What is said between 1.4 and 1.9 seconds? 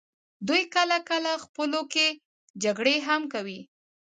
خپلو